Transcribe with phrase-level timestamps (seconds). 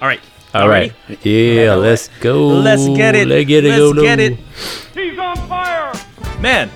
[0.00, 0.20] All right.
[0.54, 0.92] All Y'all right.
[1.08, 1.30] ready?
[1.30, 2.46] Yeah, let's go.
[2.46, 3.26] Let's get it.
[3.26, 3.70] Let's get it.
[3.70, 4.24] Let's go, get no.
[4.24, 4.38] it.
[4.94, 5.92] He's on fire!
[6.40, 6.70] Man,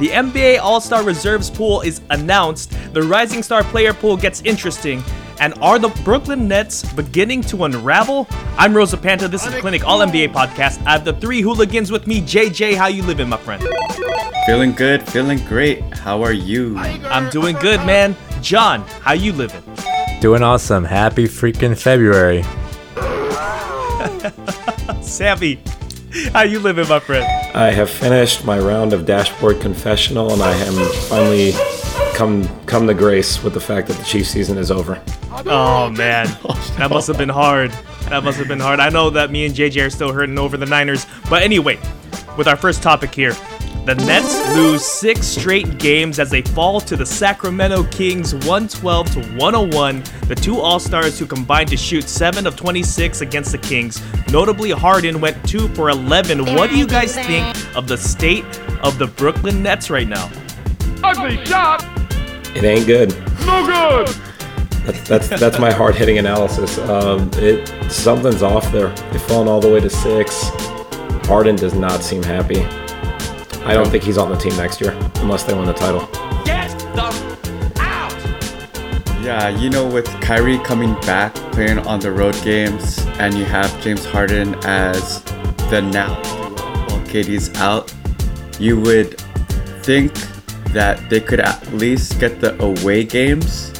[0.00, 2.72] the NBA All Star Reserves pool is announced.
[2.94, 5.02] The Rising Star player pool gets interesting.
[5.40, 8.26] And are the Brooklyn Nets beginning to unravel?
[8.56, 9.28] I'm Rosa Panta.
[9.28, 10.84] This is Clinic All NBA podcast.
[10.86, 12.22] I have the three hooligans with me.
[12.22, 13.62] JJ, how you living, my friend?
[14.46, 15.82] Feeling good, feeling great.
[15.98, 16.78] How are you?
[16.78, 18.16] I'm doing good, man.
[18.40, 19.62] John, how you living?
[20.24, 20.84] Doing awesome.
[20.84, 22.44] Happy freaking February.
[25.02, 25.60] Savvy,
[26.32, 27.26] how you living, my friend?
[27.54, 31.52] I have finished my round of dashboard confessional, and I am finally
[32.14, 34.98] come come to grace with the fact that the Chiefs season is over.
[35.44, 36.28] Oh man,
[36.78, 37.70] that must have been hard.
[38.08, 38.80] That must have been hard.
[38.80, 41.78] I know that me and JJ are still hurting over the Niners, but anyway,
[42.38, 43.36] with our first topic here,
[43.84, 49.20] the Nets lose six straight games as they fall to the Sacramento Kings 112 to
[49.36, 50.02] 101.
[50.26, 54.00] The two All Stars who combined to shoot 7 of 26 against the Kings.
[54.30, 56.54] Notably, Harden went 2 for 11.
[56.54, 57.44] What do you guys think
[57.76, 58.44] of the state
[58.82, 60.30] of the Brooklyn Nets right now?
[61.02, 61.84] Ugly shot!
[62.56, 63.10] It ain't good.
[63.44, 64.08] No good!
[64.86, 66.78] That's that's, that's my hard hitting analysis.
[66.78, 68.88] Um, it something's off there.
[69.10, 70.48] They've fallen all the way to six.
[71.26, 72.66] Harden does not seem happy.
[73.66, 76.06] I don't think he's on the team next year unless they win the title.
[76.44, 77.14] Get them
[77.78, 78.12] out!
[79.24, 83.82] Yeah, you know, with Kyrie coming back, playing on the road games, and you have
[83.82, 85.22] James Harden as
[85.70, 86.14] the now
[86.88, 87.92] while KD's out,
[88.60, 89.18] you would
[89.82, 90.12] think
[90.74, 93.72] that they could at least get the away games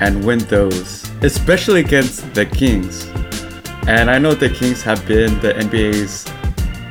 [0.00, 3.06] and win those, especially against the Kings.
[3.86, 6.26] And I know the Kings have been the NBA's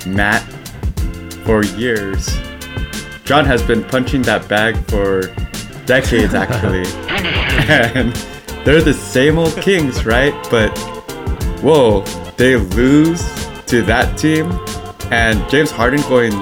[0.07, 0.41] mat
[1.47, 2.27] for years.
[3.23, 5.33] John has been punching that bag for
[5.85, 6.83] decades, actually.
[7.07, 8.13] and
[8.65, 10.33] they're the same old Kings, right?
[10.51, 10.77] But
[11.61, 12.01] whoa,
[12.35, 13.23] they lose
[13.67, 14.51] to that team.
[15.09, 16.33] And James Harden going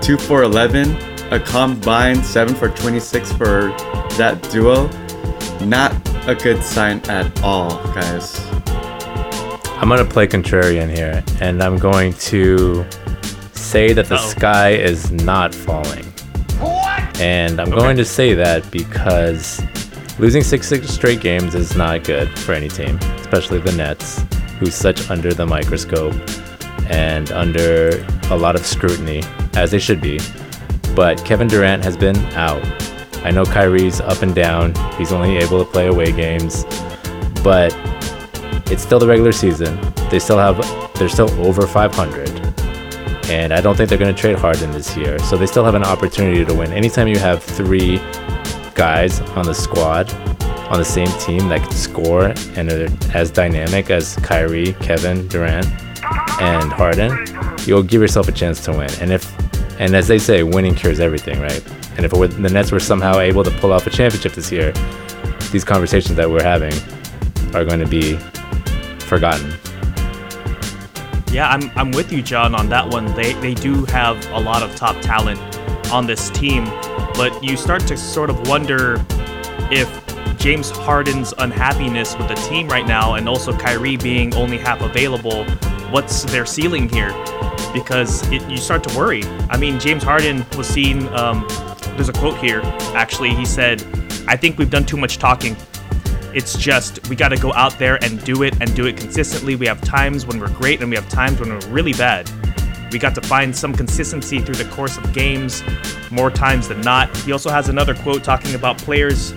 [0.00, 0.96] 2 for 11,
[1.32, 3.74] a combined 7 for 26 for
[4.18, 4.88] that duo.
[5.66, 5.92] Not
[6.28, 8.38] a good sign at all, guys.
[9.80, 12.86] I'm going to play contrarian here, and I'm going to
[13.68, 14.28] say that the Uh-oh.
[14.28, 16.04] sky is not falling.
[16.58, 17.20] What?
[17.20, 19.60] And I'm going to say that because
[20.18, 24.24] losing six, six straight games is not good for any team, especially the Nets,
[24.58, 26.14] who's such under the microscope
[26.88, 29.22] and under a lot of scrutiny,
[29.54, 30.18] as they should be.
[30.96, 32.64] But Kevin Durant has been out.
[33.22, 34.74] I know Kyrie's up and down.
[34.96, 36.64] He's only able to play away games,
[37.44, 37.76] but
[38.72, 39.78] it's still the regular season.
[40.08, 40.56] They still have,
[40.94, 42.37] they're still over 500
[43.28, 45.18] and I don't think they're going to trade Harden this year.
[45.20, 46.72] So they still have an opportunity to win.
[46.72, 47.98] Anytime you have three
[48.74, 50.12] guys on the squad
[50.70, 55.66] on the same team that can score and are as dynamic as Kyrie, Kevin Durant,
[56.40, 57.26] and Harden,
[57.66, 58.90] you'll give yourself a chance to win.
[59.00, 59.30] And if
[59.80, 61.62] and as they say, winning cures everything, right?
[61.96, 64.72] And if were, the Nets were somehow able to pull off a championship this year,
[65.52, 66.72] these conversations that we're having
[67.54, 68.16] are going to be
[68.98, 69.52] forgotten.
[71.30, 73.04] Yeah, I'm, I'm with you, John, on that one.
[73.14, 75.38] They, they do have a lot of top talent
[75.92, 76.64] on this team,
[77.14, 79.04] but you start to sort of wonder
[79.70, 79.88] if
[80.38, 85.44] James Harden's unhappiness with the team right now and also Kyrie being only half available,
[85.90, 87.12] what's their ceiling here?
[87.74, 89.22] Because it, you start to worry.
[89.50, 91.46] I mean, James Harden was seen, um,
[91.96, 92.62] there's a quote here,
[92.94, 93.34] actually.
[93.34, 93.82] He said,
[94.26, 95.56] I think we've done too much talking.
[96.34, 99.56] It's just we got to go out there and do it and do it consistently.
[99.56, 102.30] We have times when we're great and we have times when we're really bad.
[102.92, 105.62] We got to find some consistency through the course of games
[106.10, 107.14] more times than not.
[107.18, 109.32] He also has another quote talking about players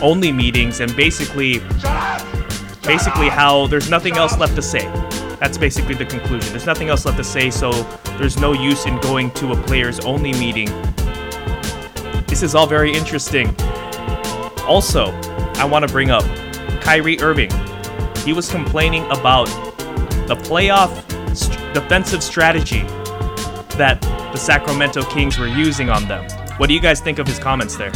[0.00, 1.60] only meetings and basically
[2.82, 4.84] basically how there's nothing else left to say.
[5.38, 6.50] That's basically the conclusion.
[6.50, 7.72] There's nothing else left to say, so
[8.18, 10.68] there's no use in going to a players only meeting.
[12.26, 13.54] This is all very interesting.
[14.66, 15.10] Also,
[15.62, 16.24] I want to bring up
[16.80, 17.48] Kyrie Irving.
[18.24, 19.46] He was complaining about
[20.26, 20.90] the playoff
[21.36, 22.80] st- defensive strategy
[23.78, 24.00] that
[24.32, 26.28] the Sacramento Kings were using on them.
[26.56, 27.92] What do you guys think of his comments there?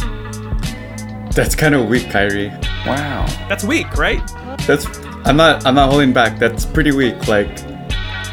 [1.33, 2.53] That's kind of weak, Kyrie.
[2.85, 3.25] Wow.
[3.49, 4.25] That's weak, right?
[4.65, 4.87] That's
[5.25, 6.39] I'm not I'm not holding back.
[6.39, 7.27] That's pretty weak.
[7.27, 7.49] Like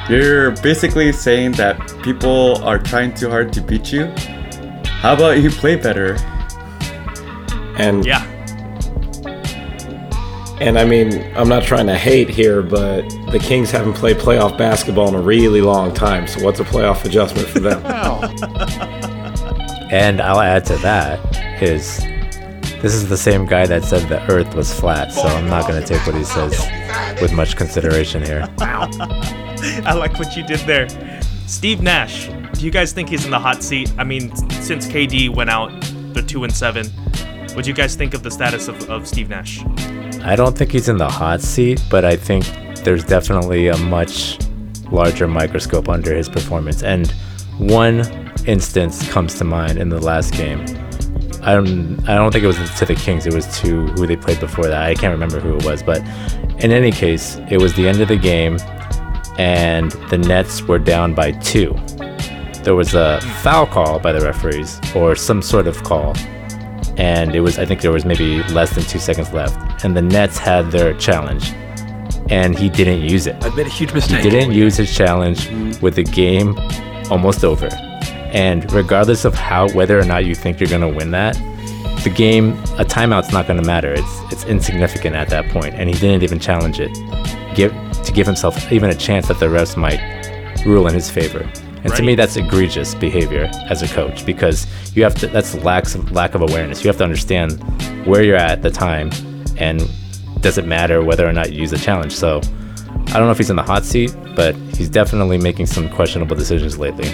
[0.08, 4.06] you're basically saying that people are trying too hard to beat you.
[5.02, 6.14] How about you play better?
[7.76, 8.30] And Yeah.
[10.64, 14.56] And I mean, I'm not trying to hate here, but the Kings haven't played playoff
[14.56, 16.26] basketball in a really long time.
[16.26, 17.82] So what's a playoff adjustment for them?
[19.90, 21.20] And I'll add to that
[21.62, 21.98] is
[22.82, 25.86] This is the same guy that said the Earth was flat, so I'm not gonna
[25.86, 26.58] take what he says
[27.22, 28.48] with much consideration here.
[28.58, 30.88] I like what you did there.
[31.46, 33.92] Steve Nash, do you guys think he's in the hot seat?
[33.98, 35.70] I mean, since KD went out,
[36.12, 36.86] the two and seven.
[37.54, 39.62] What do you guys think of the status of, of Steve Nash?
[40.24, 42.46] I don't think he's in the hot seat, but I think
[42.82, 44.38] there's definitely a much
[44.90, 46.82] larger microscope under his performance.
[46.82, 47.10] And
[47.58, 48.00] one
[48.46, 50.60] instance comes to mind in the last game.
[51.42, 53.26] I don't, I don't think it was to the Kings.
[53.26, 54.82] It was to who they played before that.
[54.82, 55.98] I can't remember who it was, but
[56.64, 58.56] in any case, it was the end of the game,
[59.36, 61.76] and the Nets were down by two.
[62.62, 66.14] There was a foul call by the referees, or some sort of call,
[66.96, 70.02] and it was I think there was maybe less than two seconds left, and the
[70.02, 71.52] Nets had their challenge,
[72.30, 73.42] and he didn't use it.
[73.44, 74.22] I've made a huge mistake.
[74.22, 75.48] He didn't use his challenge
[75.80, 76.56] with the game
[77.10, 77.68] almost over.
[78.32, 81.34] And regardless of how whether or not you think you're gonna win that,
[82.02, 83.92] the game a timeout's not gonna matter.
[83.92, 86.92] It's it's insignificant at that point, and he didn't even challenge it.
[87.54, 87.72] Give
[88.04, 90.00] to give himself even a chance that the refs might
[90.66, 91.48] rule in his favor.
[91.84, 94.66] And to me, that's egregious behavior as a coach because
[94.96, 95.26] you have to.
[95.26, 96.82] That's lack of lack of awareness.
[96.82, 97.62] You have to understand
[98.06, 99.10] where you're at at the time,
[99.58, 99.88] and
[100.40, 102.12] does it matter whether or not you use a challenge?
[102.14, 102.40] So
[103.08, 106.34] I don't know if he's in the hot seat, but he's definitely making some questionable
[106.36, 107.08] decisions lately.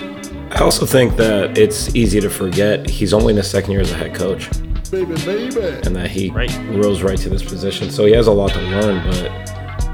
[0.53, 3.93] I also think that it's easy to forget he's only in his second year as
[3.93, 4.49] a head coach.
[4.93, 6.51] And that he Right.
[6.71, 7.91] rose right to this position.
[7.91, 9.31] So he has a lot to learn, but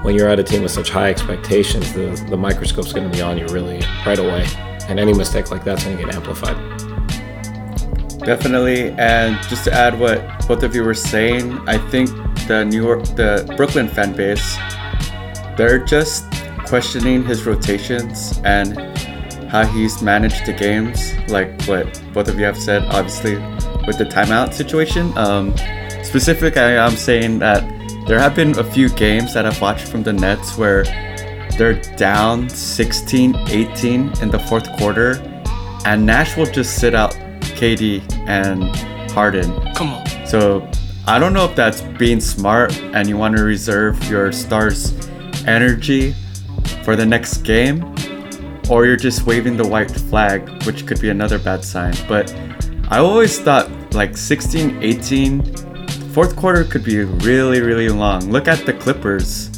[0.02, 3.22] when you're at a team with such high expectations, the, the microscope's going to be
[3.22, 4.46] on you really right away.
[4.88, 6.56] And any mistake like that's going to get amplified.
[8.20, 12.08] Definitely, and just to add what both of you were saying, I think
[12.48, 14.56] the New York, the Brooklyn fan base,
[15.56, 16.24] they're just
[16.66, 18.76] questioning his rotations and
[19.48, 21.14] how he's managed the games.
[21.28, 23.36] Like what both of you have said, obviously,
[23.86, 25.16] with the timeout situation.
[25.16, 25.56] Um,
[26.02, 27.62] specifically, I'm saying that
[28.06, 30.84] there have been a few games that I've watched from the Nets where
[31.56, 35.16] they're down 16, 18 in the fourth quarter,
[35.84, 37.12] and Nash will just sit out
[37.56, 38.64] KD and
[39.12, 39.50] Harden.
[39.74, 40.26] Come on.
[40.26, 40.68] So
[41.06, 44.92] I don't know if that's being smart and you want to reserve your stars'
[45.46, 46.14] energy
[46.82, 47.94] for the next game,
[48.68, 51.94] or you're just waving the white flag, which could be another bad sign.
[52.08, 52.34] But
[52.88, 55.56] I always thought like 16, 18,
[56.12, 58.30] fourth quarter could be really, really long.
[58.30, 59.55] Look at the Clippers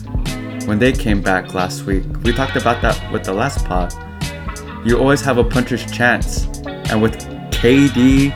[0.68, 2.04] when they came back last week.
[2.24, 3.90] We talked about that with the last pod.
[4.86, 6.44] You always have a puncher's chance.
[6.90, 7.16] And with
[7.52, 8.32] KD,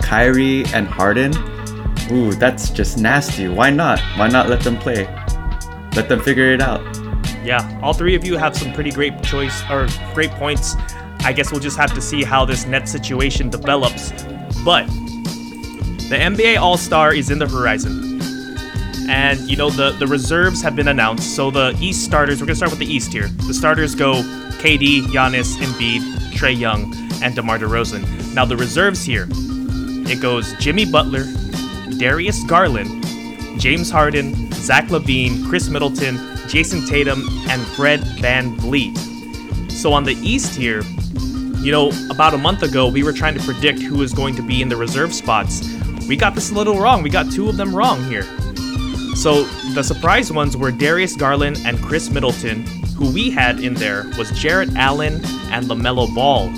[0.00, 1.34] Kyrie, and Harden,
[2.10, 3.48] ooh, that's just nasty.
[3.48, 4.00] Why not?
[4.16, 5.04] Why not let them play?
[5.94, 6.80] Let them figure it out.
[7.44, 10.76] Yeah, all three of you have some pretty great choice or great points.
[11.20, 14.10] I guess we'll just have to see how this net situation develops.
[14.64, 14.86] But
[16.08, 18.03] the NBA All Star is in the horizon.
[19.08, 21.36] And you know the the reserves have been announced.
[21.36, 23.28] So the East starters, we're gonna start with the East here.
[23.28, 24.22] The starters go
[24.62, 26.00] KD, Giannis, Embiid,
[26.32, 28.34] Trae Young, and DeMar DeRozan.
[28.34, 31.24] Now the reserves here, it goes Jimmy Butler,
[31.98, 33.04] Darius Garland,
[33.60, 36.16] James Harden, Zach LaVine, Khris Middleton,
[36.48, 39.70] Jayson Tatum, and Fred VanVleet.
[39.70, 40.82] So on the East here,
[41.58, 44.42] you know, about a month ago, we were trying to predict who is going to
[44.42, 45.66] be in the reserve spots.
[46.08, 47.02] We got this a little wrong.
[47.02, 48.26] We got two of them wrong here.
[49.14, 49.44] So
[49.74, 52.66] the surprise ones were Darius Garland and Khris Middleton.
[52.96, 55.14] Who we had in there was Jarrett Allen
[55.50, 56.50] and LaMelo Ball.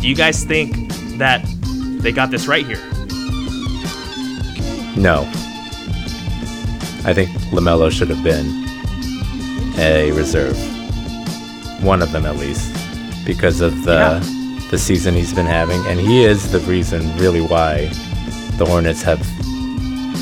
[0.00, 0.74] Do you guys think
[1.18, 1.44] that
[2.00, 2.82] they got this right here?
[4.96, 5.22] No.
[7.04, 8.46] I think LaMelo should have been
[9.78, 10.56] a reserve.
[11.82, 12.74] One of them at least.
[13.24, 14.20] Because of the
[14.70, 15.84] the season he's been having.
[15.86, 17.86] And he is the reason really why
[18.56, 19.20] the Hornets have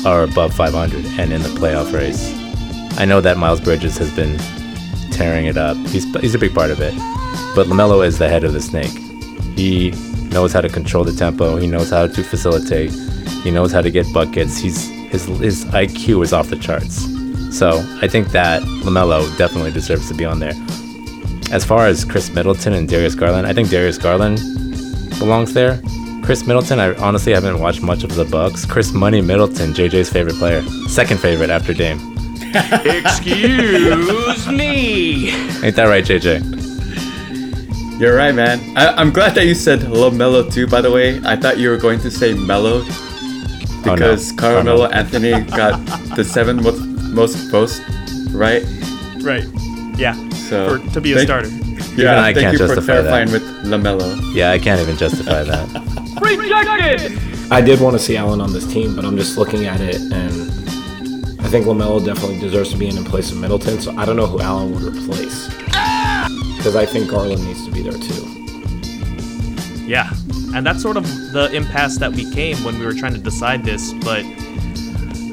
[0.05, 2.33] are above 500 and in the playoff race.
[2.99, 4.37] I know that Miles Bridges has been
[5.11, 5.77] tearing it up.
[5.87, 6.93] He's he's a big part of it.
[7.55, 8.91] But LaMelo is the head of the snake.
[9.57, 9.91] He
[10.31, 11.57] knows how to control the tempo.
[11.57, 12.91] He knows how to facilitate.
[13.43, 14.57] He knows how to get buckets.
[14.57, 17.05] He's his his IQ is off the charts.
[17.55, 20.53] So I think that LaMelo definitely deserves to be on there.
[21.51, 24.39] As far as Khris Middleton and Darius Garland, I think Darius Garland
[25.19, 25.81] belongs there.
[26.21, 28.65] Khris Middleton, I honestly haven't watched much of the Bucks.
[28.65, 31.99] Khris Money Middleton, JJ's favorite player, second favorite after Dame.
[32.53, 35.31] Excuse me.
[35.63, 36.59] Ain't that right, JJ?
[37.99, 38.59] You're right, man.
[38.77, 41.19] I- I'm glad that you said LaMelo too, by the way.
[41.23, 43.93] I thought you were going to say Mello Oh, no.
[43.95, 44.89] because oh, Carmelo Carmelo.
[44.89, 45.79] Anthony got
[46.15, 46.79] the seventh most,
[47.13, 47.79] most votes,
[48.31, 48.63] right?
[49.21, 49.45] Right.
[49.97, 50.13] Yeah.
[50.49, 51.49] So for, to be a thank- starter.
[51.95, 53.07] Yeah, I thank can't you for justify that.
[53.27, 54.33] clarifying with LaMelo.
[54.35, 55.91] Yeah, I can't even justify that.
[56.21, 57.17] Rejected!
[57.51, 59.97] I did want to see Allen on this team, but I'm just looking at it,
[59.97, 60.51] and
[61.41, 63.81] I think LaMelo definitely deserves to be in in place of Middleton.
[63.81, 66.29] So I don't know who Allen would replace ah!
[66.55, 68.27] because I think Garland needs to be there too.
[69.85, 70.09] Yeah,
[70.55, 73.65] and that's sort of the impasse that we came when we were trying to decide
[73.65, 73.91] this.
[73.93, 74.23] But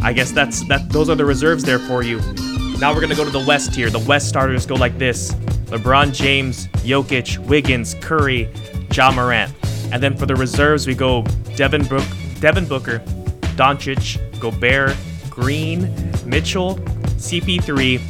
[0.02, 0.88] I guess that's that.
[0.90, 2.20] Those are the reserves there for you.
[2.80, 3.90] Now we're gonna go to the West here.
[3.90, 5.34] The West starters go like this:
[5.66, 8.48] LeBron James, Jokic, Wiggins, Curry,
[8.90, 9.52] Ja Morant.
[9.92, 11.22] And then for the reserves, we go
[11.56, 12.04] Devin Brook,
[12.40, 12.98] Devin Booker,
[13.56, 14.96] Doncic, Gobert,
[15.30, 15.82] Green,
[16.26, 16.76] Mitchell,
[17.16, 18.00] CP3,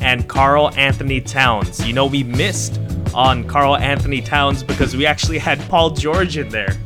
[0.00, 1.84] and Karl-Anthony Towns.
[1.86, 2.80] You know we missed
[3.14, 6.76] on Karl-Anthony Towns because we actually had Paul George in there.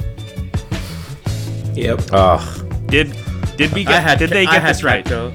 [1.75, 2.01] Yep.
[2.13, 2.87] Ugh.
[2.87, 3.17] Did
[3.57, 5.05] did we get had did they get had this right?
[5.05, 5.33] Cat, though.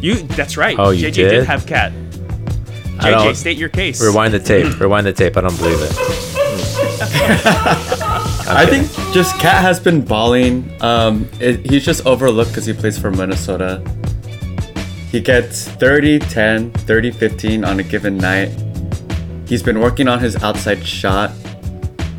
[0.00, 0.76] You that's right.
[0.78, 1.44] Oh, you JJ did?
[1.46, 1.92] have cat.
[2.98, 4.02] I JJ, don't- state your case.
[4.02, 4.78] Rewind the tape.
[4.78, 5.36] Rewind the tape.
[5.36, 6.35] I don't believe it.
[6.98, 10.70] I think just Cat has been balling.
[10.80, 13.82] Um, it, he's just overlooked because he plays for Minnesota.
[15.10, 18.48] He gets 30, 10, 30, 15 on a given night.
[19.46, 21.30] He's been working on his outside shot,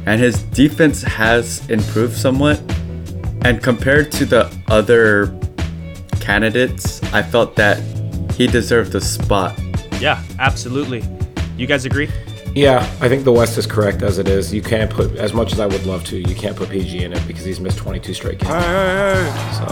[0.06, 2.60] and his defense has improved somewhat.
[3.42, 5.38] And compared to the other
[6.20, 7.82] candidates, I felt that
[8.34, 9.60] he deserved the spot.
[10.00, 11.04] Yeah, absolutely.
[11.58, 12.10] You guys agree?
[12.58, 14.52] Yeah, I think the West is correct as it is.
[14.52, 16.18] You can't put as much as I would love to.
[16.18, 18.50] You can't put PG in it because he's missed 22 straight games.
[18.50, 19.66] So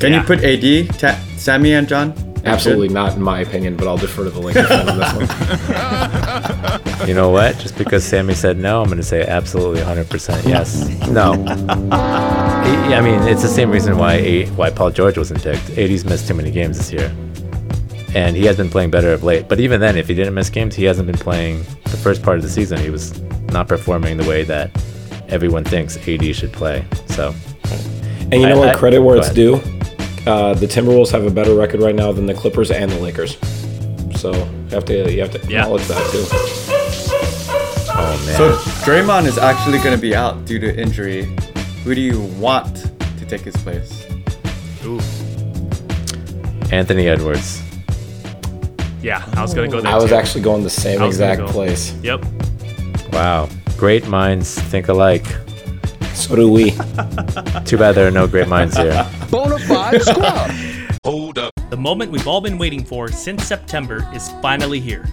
[0.00, 0.20] Can Yeah.
[0.20, 2.14] you put AD, Ta- Sammy, and John?
[2.46, 6.80] absolutely not in my opinion, but I'll defer to the Lakers on this one.
[7.06, 7.58] You know what?
[7.58, 10.88] Just because Sammy said no, I'm going to say absolutely 100% yes.
[11.08, 11.34] No.
[11.92, 15.70] I I mean, it's the same reason why why Paul George wasn't picked.
[15.78, 17.12] AD's missed too many games this year.
[18.16, 19.46] And he has been playing better of late.
[19.46, 22.38] But even then, if he didn't miss games, he hasn't been playing the first part
[22.38, 22.78] of the season.
[22.80, 23.20] He was
[23.52, 24.70] not performing the way that
[25.28, 26.82] everyone thinks AD should play.
[27.08, 27.34] So,
[28.32, 28.68] And you know I- what?
[28.70, 29.36] I- Credit where it's ahead.
[29.36, 29.54] due.
[30.26, 33.36] Uh, the Timberwolves have a better record right now than the Clippers and the Lakers.
[34.16, 35.62] So you have to you have to Yeah.
[35.64, 36.24] acknowledge that too.
[37.92, 38.36] oh man.
[38.36, 38.52] So
[38.84, 41.28] Draymond is actually going to be out due to injury.
[41.84, 42.76] Who do you want
[43.18, 44.06] to take his place?
[44.86, 45.00] Ooh.
[46.72, 47.60] Anthony Edwards.
[49.02, 49.92] Yeah, I was gonna go there.
[49.92, 50.14] I was too.
[50.16, 51.92] actually going the same I was gonna exact go- place.
[52.02, 52.24] Yep.
[53.12, 53.48] Wow.
[53.76, 55.26] Great minds think alike.
[56.14, 56.70] So do we.
[57.66, 58.92] Too bad there are no great minds here.
[59.30, 60.50] Bonafide squad.
[61.04, 61.52] Hold up.
[61.70, 65.06] The moment we've all been waiting for since September is finally here.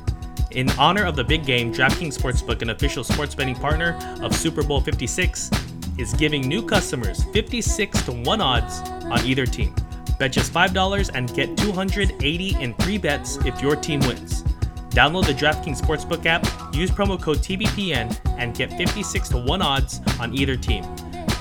[0.51, 4.63] In honor of the big game, DraftKings Sportsbook, an official sports betting partner of Super
[4.63, 5.49] Bowl 56,
[5.97, 9.75] is giving new customers 56 to 1 odds on either team.
[10.23, 14.43] Bet just $5 and get 280 in free bets if your team wins.
[14.91, 19.99] Download the DraftKings Sportsbook app, use promo code TBPN, and get 56 to 1 odds
[20.21, 20.85] on either team.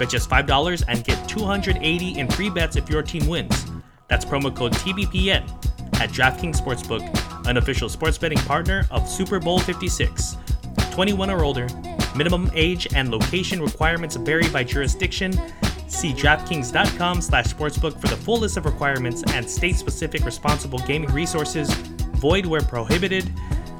[0.00, 3.66] Bet just $5 and get 280 in free bets if your team wins.
[4.08, 5.48] That's promo code TBPN
[6.00, 10.38] at DraftKings Sportsbook, an official sports betting partner of Super Bowl 56.
[10.90, 11.68] 21 or older.
[12.16, 15.40] Minimum age and location requirements vary by jurisdiction.
[15.92, 21.72] See DraftKings.com slash sportsbook for the full list of requirements and state-specific responsible gaming resources.
[22.16, 23.32] Void where prohibited.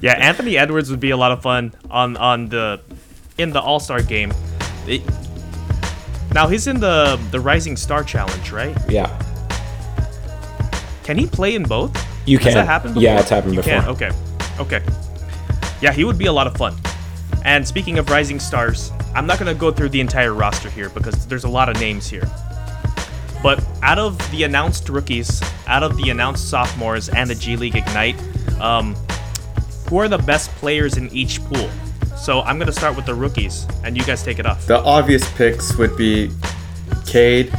[0.00, 2.80] Yeah, Anthony Edwards would be a lot of fun on on the
[3.38, 4.32] in the All Star game.
[4.86, 5.02] It-
[6.34, 8.76] now he's in the the Rising Star Challenge, right?
[8.90, 9.08] Yeah.
[11.02, 11.96] Can he play in both?
[12.26, 12.54] You Has can.
[12.54, 12.96] that happened?
[13.00, 13.80] Yeah, it's happened you before.
[13.80, 13.88] Can.
[13.88, 14.10] Okay.
[14.58, 14.82] Okay.
[15.80, 16.74] Yeah, he would be a lot of fun.
[17.44, 21.26] And speaking of Rising Stars, I'm not gonna go through the entire roster here because
[21.26, 22.28] there's a lot of names here.
[23.42, 27.76] But out of the announced rookies, out of the announced sophomores and the G League
[27.76, 28.16] Ignite,
[28.60, 28.94] um,
[29.88, 31.70] who are the best players in each pool?
[32.16, 34.66] So I'm gonna start with the rookies, and you guys take it off.
[34.66, 36.30] The obvious picks would be
[37.06, 37.52] Cade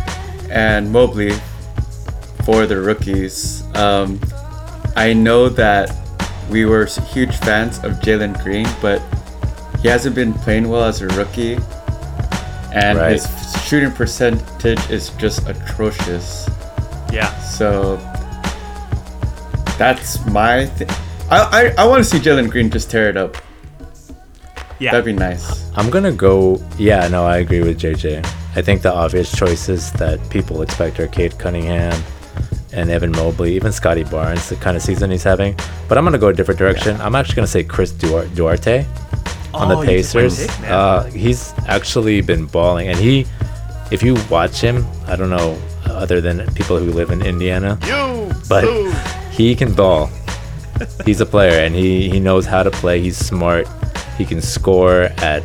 [0.50, 1.34] and Mobley
[2.44, 3.64] for the rookies.
[3.76, 4.20] Um,
[4.96, 5.96] I know that
[6.50, 9.02] we were huge fans of Jalen Green, but
[9.82, 11.58] he hasn't been playing well as a rookie,
[12.74, 13.14] and Right.
[13.14, 13.28] his
[13.66, 16.50] shooting percentage is just atrocious.
[17.12, 17.34] Yeah.
[17.40, 17.98] So
[19.78, 20.90] that's my thing.
[21.30, 23.38] I, I, I want to see Jalen Green just tear it up.
[24.80, 24.92] Yeah.
[24.92, 25.72] That'd be nice.
[25.76, 26.62] I'm gonna go.
[26.78, 28.20] Yeah, no, I agree with JJ.
[28.56, 32.00] I think the obvious choices that people expect are Cade Cunningham
[32.74, 35.56] and Evan Mobley, even Scottie Barnes, the kind of season he's having.
[35.88, 37.00] But I'm gonna go a different direction.
[37.02, 38.86] I'm actually gonna say Chris Duarte
[39.58, 40.48] on Oh, the went Pacers.
[40.66, 43.26] uh, he's actually been balling, and he,
[43.92, 48.32] if you watch him, I don't know, other than people who live in Indiana, You
[48.50, 48.64] but
[49.32, 50.10] he can ball.
[51.06, 53.02] He's a player, and he he knows how to play.
[53.02, 53.68] He's smart.
[54.18, 55.44] He can score at,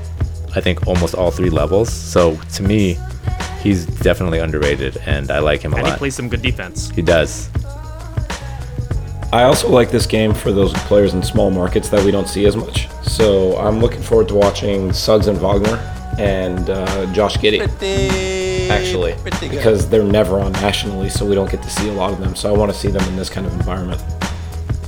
[0.54, 1.88] I think, almost all three levels.
[1.92, 2.98] So to me,
[3.62, 6.90] he's definitely underrated, and I like him a And he plays some good defense.
[6.90, 7.48] He does.
[9.32, 12.44] I also like this game for those players in small markets that we don't see
[12.44, 12.90] as much.
[13.02, 15.76] So I'm looking forward to watching Suggs and Wagner
[16.18, 17.60] and uh, Josh Giddey.
[18.68, 19.16] Actually,
[19.48, 22.36] because they're never on nationally, so we don't get to see a lot of them.
[22.36, 24.02] So I want to see them in this kind of environment.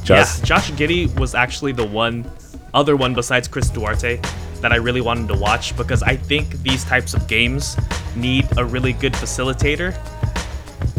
[0.04, 2.30] Josh, Yeah, Josh Giddey was actually the one,
[2.74, 4.20] other one besides Chris Duarte,
[4.60, 7.78] that I really wanted to watch because I think these types of games
[8.14, 9.94] need a really good facilitator.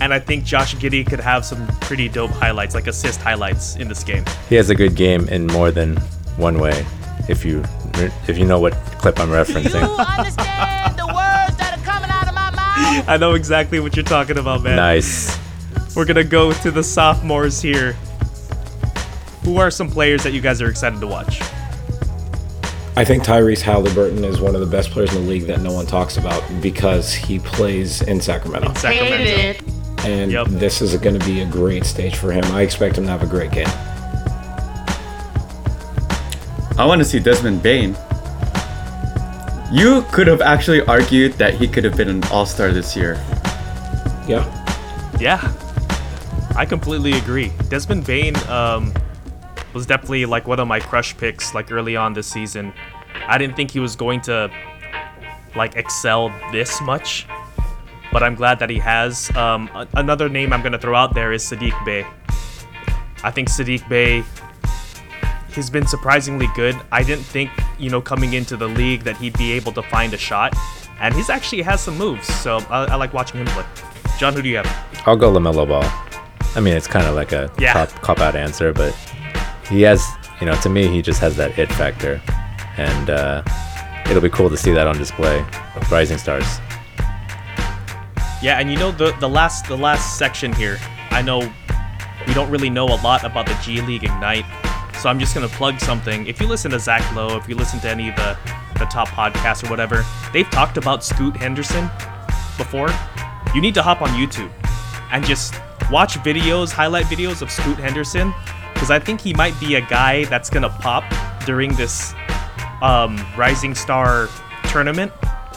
[0.02, 3.88] And I think Josh Giddey could have some pretty dope highlights, like assist highlights in
[3.88, 4.26] this game.
[4.50, 5.96] he has a good game in more than
[6.38, 6.86] one way.
[7.28, 7.64] If you
[8.28, 9.82] if you know what clip I'm referencing.
[10.18, 13.06] understand the words that are coming out of my mouth?
[13.10, 14.76] I know exactly what you're talking about, man.
[14.76, 15.40] Nice.
[15.96, 17.94] We're gonna go to the sophomores here.
[19.44, 21.40] Who are some players that you guys are excited to watch?
[22.98, 25.74] I think Tyrese Haliburton is one of the best players in the league that no
[25.74, 28.74] one talks about because he plays in Sacramento.
[28.76, 29.75] Sacramento.
[30.06, 30.48] And Yep.
[30.48, 32.44] this is going to be a great stage for him.
[32.54, 33.68] I expect him to have a great game.
[36.78, 37.96] I want to see Desmond Bane.
[39.72, 43.14] You could have actually argued that he could have been an All Star this year.
[44.28, 44.46] Yeah.
[45.20, 45.40] Yeah,
[46.56, 47.52] I completely agree.
[47.70, 48.94] Desmond Bane um,
[49.74, 52.74] was definitely like one of my crush picks like early on this season.
[53.26, 54.52] I didn't think he was going to
[55.56, 57.26] like excel this much,
[58.16, 59.30] but I'm glad that he has.
[59.36, 62.08] Um, a- another name I'm gonna throw out there is Sadiq Bey.
[63.26, 64.24] I think Sadiq Bey
[65.54, 66.76] he's been surprisingly good.
[66.94, 70.14] I didn't think, you know, coming into the league that he'd be able to find
[70.14, 70.54] a shot,
[71.02, 72.26] and he's actually has some moves.
[72.28, 73.66] So I, I like watching him play.
[74.18, 74.70] John, who do you have?
[75.06, 75.84] I'll go LaMelo Ball.
[76.56, 77.74] I mean, it's kind of like a Yeah.
[77.74, 78.96] cop cop out answer, but
[79.70, 80.02] he has,
[80.40, 82.22] you know, to me, he just has that it factor,
[82.78, 83.44] and uh,
[84.10, 85.44] it'll be cool to see that on display.
[85.92, 86.48] Rising Stars.
[88.46, 90.78] Yeah, and you know the the last the last section here.
[91.10, 91.40] I know
[92.28, 94.46] we don't really know a lot about the G League Ignite,
[95.02, 96.28] so I'm just gonna plug something.
[96.28, 98.38] If you listen to Zach Lowe, if you listen to any of the
[98.78, 101.90] the top podcasts or whatever, they've talked about Scoot Henderson
[102.56, 102.90] before.
[103.56, 104.52] You need to hop on YouTube
[105.12, 105.56] and just
[105.90, 108.32] watch videos, highlight videos of Scoot Henderson,
[108.76, 111.04] because I think he might be a guy that's gonna pop
[111.48, 112.14] during this
[112.84, 114.30] um, Rising Star
[114.66, 115.12] tournament.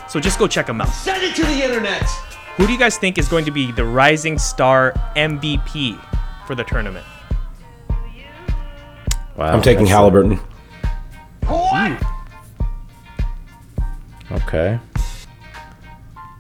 [0.09, 0.89] So just go check him out.
[0.89, 2.09] Send it to the internet.
[2.59, 5.97] Who do you guys think is going to be the Rising Star MVP
[6.45, 7.07] for the tournament?
[9.37, 9.53] Wow.
[9.53, 10.39] I'm taking that's a- Haliburton.
[11.47, 12.03] What?
[14.43, 14.81] Okay.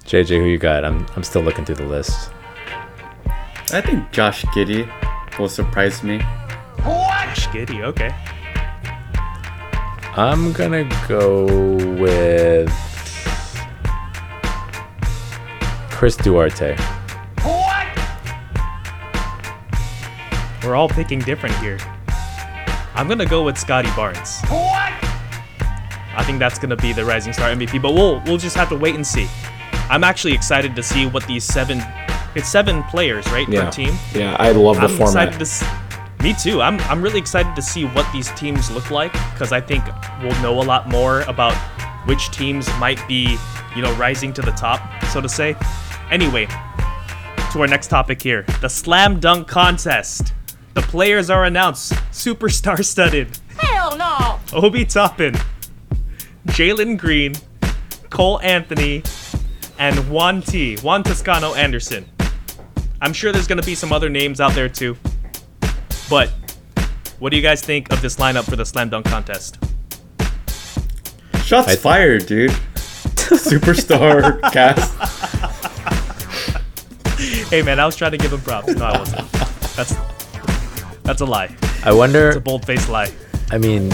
[0.05, 0.85] JJ, who you got?
[0.85, 2.31] I'm I'm still looking through the list.
[3.73, 4.91] I think Josh Giddey
[5.39, 6.19] will surprise me.
[6.83, 7.29] What?
[7.29, 8.13] Josh Giddey, okay.
[10.17, 11.45] I'm gonna go
[11.95, 12.73] with
[15.99, 16.77] Chris Duarte.
[17.43, 17.87] What?
[20.65, 21.77] We're all picking different here.
[22.95, 24.41] I'm gonna go with Scottie Barnes.
[24.43, 24.93] What?
[26.17, 28.77] I think that's gonna be the Rising Star MVP, but we'll we'll just have to
[28.77, 29.27] wait and see.
[29.91, 31.83] I'm actually excited to see what these seven
[32.37, 33.65] it's seven players, right, Yeah.
[33.65, 33.99] per team.
[34.15, 35.29] Yeah, I love the I'm format.
[35.29, 35.65] excited to s-
[36.23, 36.63] Me too.
[36.63, 39.83] I'm I'm really excited to see what these teams look like because I think
[40.23, 41.55] we'll know a lot more about
[42.07, 43.37] which teams might be,
[43.75, 44.81] you know, rising to the top,
[45.13, 45.57] so to say.
[46.11, 46.47] Anyway,
[47.53, 50.33] to our next topic here, the slam dunk contest.
[50.75, 53.39] The players are announced, superstar studded.
[53.59, 54.39] Hell no!
[54.53, 55.35] Obi Toppin,
[56.47, 57.35] Jalen Green,
[58.11, 59.03] Cole Anthony,
[59.79, 60.77] and Juan T.
[60.79, 62.07] Juan Toscano Anderson.
[63.03, 64.97] I'm sure there's gonna be some other names out there too.
[66.09, 66.31] But
[67.19, 69.59] what do you guys think of this lineup for the slam dunk contest?
[71.45, 72.51] Shots I- fired, dude.
[73.29, 75.28] Superstar cast.
[77.51, 78.75] Hey man, I was trying to give him props.
[78.75, 79.33] No, I wasn't.
[79.75, 79.97] That's
[81.03, 81.49] that's a lie.
[81.83, 82.29] I wonder.
[82.29, 83.11] It's a bold faced lie.
[83.51, 83.91] I mean,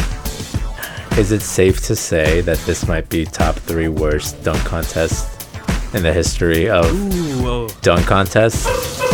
[1.16, 5.46] is it safe to say that this might be top three worst dunk contests
[5.94, 8.66] in the history of Ooh, dunk contests?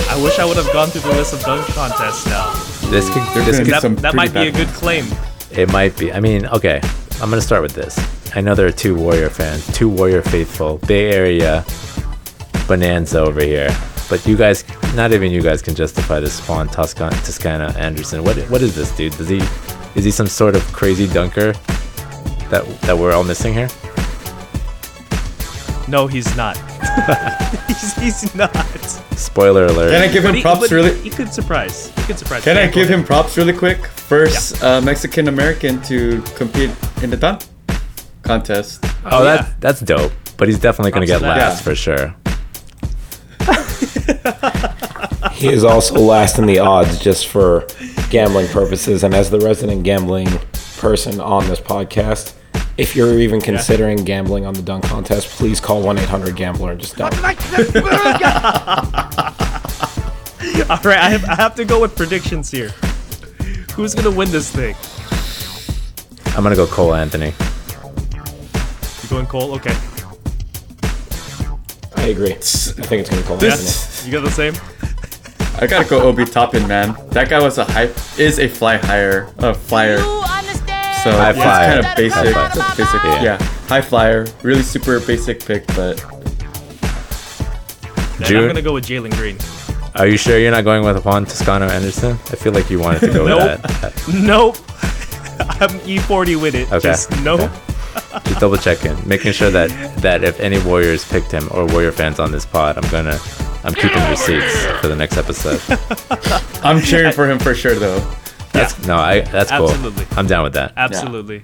[0.09, 2.50] I wish I would have gone through the list of dunk contests now.
[2.90, 3.44] This could.
[3.44, 3.66] This could.
[3.66, 5.05] That, some that might be a good claim.
[5.50, 6.14] It might be.
[6.14, 6.81] I mean, okay.
[7.20, 7.98] I'm gonna start with this.
[8.35, 11.62] I know there are two Warrior fans, two Warrior faithful, Bay Area
[12.66, 13.68] bonanza over here.
[14.11, 18.23] But you guys, not even you guys can justify this Juan Toscano, Toscano Anderson.
[18.25, 19.16] What what is this dude?
[19.16, 19.40] Does he
[19.94, 21.53] is he some sort of crazy dunker
[22.51, 23.68] that that we're all missing here?
[25.88, 26.57] No, he's not.
[27.66, 28.55] he's, he's not.
[29.16, 29.90] Spoiler alert.
[29.90, 30.96] Can I give him he, props but really?
[31.01, 31.88] He could surprise.
[31.96, 32.44] He could surprise.
[32.44, 33.01] Can I give ahead.
[33.01, 33.85] him props really quick?
[33.87, 36.70] First uh, Mexican American to compete
[37.03, 37.42] in the dunk
[38.23, 38.85] contest.
[39.05, 39.37] oh, yeah.
[39.37, 40.12] that's that's dope.
[40.37, 41.62] But he's definitely gonna get last Yeah.
[41.64, 42.14] for sure.
[45.33, 47.66] He is also last in the odds just for
[48.11, 49.05] gambling purposes.
[49.05, 50.29] And as the resident gambling
[50.77, 52.35] person on this podcast,
[52.77, 56.81] if you're even considering gambling on the dunk contest, please call 1 800 Gambler and
[56.81, 57.14] just don't.
[60.70, 62.70] All right, I have, I have to go with predictions here.
[63.75, 64.75] Who's gonna win this thing?
[66.37, 67.35] I'm gonna go Cole Anthony.
[69.03, 69.55] You're going Cole?
[69.55, 69.75] Okay.
[71.96, 72.33] I agree.
[72.33, 73.51] I think it's going to Cole Anthony.
[73.51, 74.54] This You got the same.
[75.60, 76.96] I gotta go Obi Toppin, man.
[77.10, 79.98] That guy was a hype is a fly higher, a flyer.
[79.98, 81.82] So High it's flyer.
[81.82, 82.74] kind of basic, flyer.
[82.76, 83.22] basic, Yeah.
[83.22, 83.36] yeah.
[83.68, 85.96] high flyer, really super basic pick, but
[88.18, 88.40] Then June?
[88.42, 89.38] I'm gonna go with Jalen Green.
[89.96, 92.12] Are you sure you're not going with Juan Toscano Anderson?
[92.12, 93.62] I feel like you wanted to go Nope.
[93.62, 94.14] with that.
[94.14, 94.56] Nope.
[95.60, 96.68] I'm E40 with it.
[96.70, 96.80] Okay.
[96.80, 97.40] Just nope.
[97.40, 97.50] Okay.
[98.28, 102.18] Just double checking, making sure that that if any Warriors picked him or Warrior fans
[102.20, 103.18] on this pod, I'm gonna
[103.62, 105.61] I'm keeping receipts for the next episode.
[106.64, 108.01] I'm cheering for him for sure though.
[108.53, 109.70] That's no, I that's cool.
[109.70, 110.07] Absolutely.
[110.16, 110.73] I'm down with that.
[110.77, 111.42] Absolutely.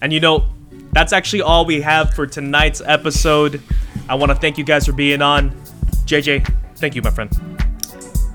[0.00, 0.46] And you know,
[0.92, 3.60] that's actually all we have for tonight's episode.
[4.08, 5.50] I want to thank you guys for being on.
[6.06, 7.30] JJ, thank you, my friend.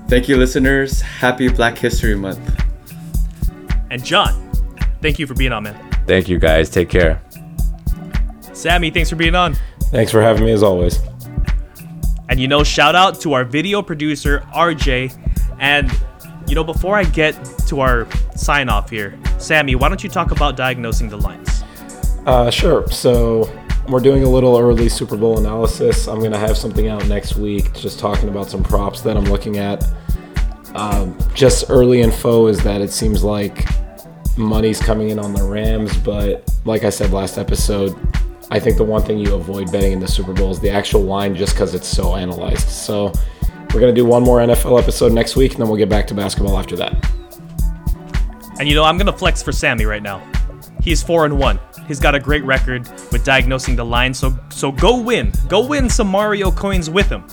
[0.08, 1.00] Thank you, listeners.
[1.00, 2.64] Happy Black History Month.
[3.90, 4.50] And John,
[5.02, 5.90] thank you for being on, man.
[6.06, 6.70] Thank you guys.
[6.70, 7.20] Take care.
[8.52, 9.56] Sammy, thanks for being on.
[9.90, 10.98] Thanks for having me as always.
[12.28, 15.16] And you know, shout out to our video producer, RJ.
[15.58, 15.92] And
[16.46, 17.34] you know, before I get
[17.66, 21.62] to our sign off here, Sammy, why don't you talk about diagnosing the lines?
[22.26, 22.90] Uh, sure.
[22.90, 23.50] So
[23.88, 26.08] we're doing a little early Super Bowl analysis.
[26.08, 29.58] I'm gonna have something out next week, just talking about some props that I'm looking
[29.58, 29.84] at.
[30.74, 33.66] Um, just early info is that it seems like
[34.36, 37.96] money's coming in on the Rams, but like I said last episode,
[38.50, 41.02] I think the one thing you avoid betting in the Super Bowl is the actual
[41.02, 42.68] line, just because it's so analyzed.
[42.68, 43.12] So
[43.74, 46.14] we're gonna do one more NFL episode next week, and then we'll get back to
[46.14, 47.10] basketball after that.
[48.58, 50.22] And you know, I'm gonna flex for Sammy right now.
[50.80, 51.58] He's four and one.
[51.88, 54.14] He's got a great record with diagnosing the line.
[54.14, 55.32] So so go win.
[55.48, 57.24] Go win some Mario coins with him.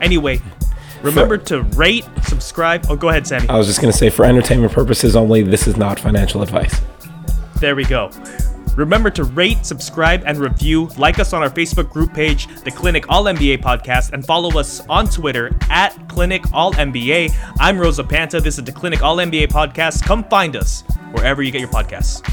[0.00, 0.40] Anyway,
[1.02, 2.86] remember to rate, subscribe.
[2.88, 3.46] Oh, go ahead, Sammy.
[3.50, 6.80] I was just gonna say, for entertainment purposes only, this is not financial advice.
[7.56, 8.10] There we go.
[8.80, 10.86] Remember to rate, subscribe, and review.
[10.96, 14.80] Like us on our Facebook group page, the Clinic All NBA Podcast, and follow us
[14.88, 17.30] on Twitter at Clinic All NBA.
[17.58, 18.40] I'm Rosa Panta.
[18.40, 20.02] This is the Clinic All NBA Podcast.
[20.02, 22.26] Come find us wherever you get your podcasts.